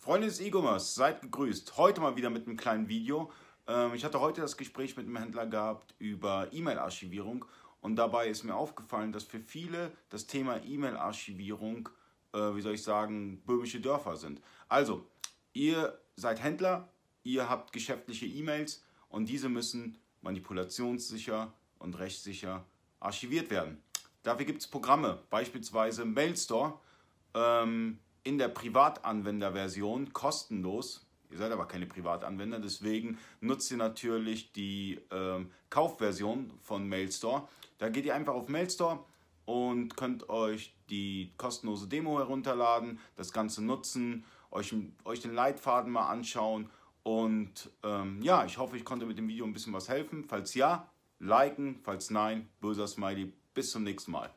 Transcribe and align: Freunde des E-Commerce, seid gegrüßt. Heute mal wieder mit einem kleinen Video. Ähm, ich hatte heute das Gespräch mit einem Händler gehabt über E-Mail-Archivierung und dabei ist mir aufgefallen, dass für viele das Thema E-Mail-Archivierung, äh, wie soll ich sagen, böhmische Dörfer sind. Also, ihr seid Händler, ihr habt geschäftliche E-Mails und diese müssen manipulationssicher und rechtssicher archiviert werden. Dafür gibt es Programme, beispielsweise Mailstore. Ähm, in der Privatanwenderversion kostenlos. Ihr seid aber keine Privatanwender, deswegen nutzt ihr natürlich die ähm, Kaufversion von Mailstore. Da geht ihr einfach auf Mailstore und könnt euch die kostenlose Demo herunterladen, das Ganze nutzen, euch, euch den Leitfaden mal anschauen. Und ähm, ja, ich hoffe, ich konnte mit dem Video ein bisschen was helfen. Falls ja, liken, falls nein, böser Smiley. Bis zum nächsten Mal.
Freunde 0.00 0.28
des 0.28 0.40
E-Commerce, 0.40 0.94
seid 0.94 1.20
gegrüßt. 1.20 1.76
Heute 1.76 2.00
mal 2.00 2.16
wieder 2.16 2.30
mit 2.30 2.46
einem 2.46 2.56
kleinen 2.56 2.88
Video. 2.88 3.30
Ähm, 3.66 3.92
ich 3.92 4.02
hatte 4.02 4.18
heute 4.18 4.40
das 4.40 4.56
Gespräch 4.56 4.96
mit 4.96 5.04
einem 5.04 5.18
Händler 5.18 5.44
gehabt 5.44 5.94
über 5.98 6.48
E-Mail-Archivierung 6.52 7.44
und 7.82 7.96
dabei 7.96 8.28
ist 8.28 8.42
mir 8.42 8.54
aufgefallen, 8.54 9.12
dass 9.12 9.24
für 9.24 9.40
viele 9.40 9.92
das 10.08 10.26
Thema 10.26 10.64
E-Mail-Archivierung, 10.64 11.90
äh, 12.32 12.38
wie 12.38 12.62
soll 12.62 12.76
ich 12.76 12.82
sagen, 12.82 13.42
böhmische 13.44 13.78
Dörfer 13.78 14.16
sind. 14.16 14.40
Also, 14.70 15.06
ihr 15.52 16.00
seid 16.16 16.42
Händler, 16.42 16.88
ihr 17.22 17.50
habt 17.50 17.70
geschäftliche 17.74 18.24
E-Mails 18.24 18.82
und 19.10 19.28
diese 19.28 19.50
müssen 19.50 19.98
manipulationssicher 20.22 21.52
und 21.78 21.98
rechtssicher 21.98 22.64
archiviert 23.00 23.50
werden. 23.50 23.82
Dafür 24.22 24.46
gibt 24.46 24.62
es 24.62 24.66
Programme, 24.66 25.18
beispielsweise 25.28 26.06
Mailstore. 26.06 26.80
Ähm, 27.34 27.98
in 28.24 28.38
der 28.38 28.48
Privatanwenderversion 28.48 30.12
kostenlos. 30.12 31.06
Ihr 31.30 31.38
seid 31.38 31.52
aber 31.52 31.66
keine 31.66 31.86
Privatanwender, 31.86 32.58
deswegen 32.58 33.18
nutzt 33.40 33.70
ihr 33.70 33.76
natürlich 33.76 34.52
die 34.52 35.00
ähm, 35.12 35.50
Kaufversion 35.70 36.52
von 36.62 36.88
Mailstore. 36.88 37.46
Da 37.78 37.88
geht 37.88 38.04
ihr 38.04 38.14
einfach 38.14 38.34
auf 38.34 38.48
Mailstore 38.48 39.04
und 39.44 39.96
könnt 39.96 40.28
euch 40.28 40.74
die 40.90 41.32
kostenlose 41.36 41.88
Demo 41.88 42.18
herunterladen, 42.18 42.98
das 43.16 43.32
Ganze 43.32 43.64
nutzen, 43.64 44.24
euch, 44.50 44.74
euch 45.04 45.20
den 45.20 45.34
Leitfaden 45.34 45.92
mal 45.92 46.08
anschauen. 46.08 46.68
Und 47.02 47.70
ähm, 47.82 48.20
ja, 48.22 48.44
ich 48.44 48.58
hoffe, 48.58 48.76
ich 48.76 48.84
konnte 48.84 49.06
mit 49.06 49.16
dem 49.16 49.28
Video 49.28 49.44
ein 49.44 49.52
bisschen 49.52 49.72
was 49.72 49.88
helfen. 49.88 50.24
Falls 50.24 50.54
ja, 50.54 50.90
liken, 51.18 51.80
falls 51.82 52.10
nein, 52.10 52.48
böser 52.60 52.86
Smiley. 52.86 53.32
Bis 53.54 53.70
zum 53.70 53.84
nächsten 53.84 54.12
Mal. 54.12 54.30